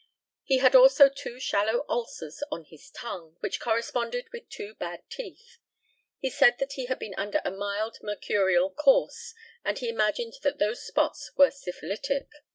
[0.43, 5.59] He had also two shallow ulcers on his tongue, which corresponded with two bad teeth.
[6.17, 10.57] He said that he had been under a mild mercurial course, and he imagined that
[10.57, 12.31] those spots were syphilitic.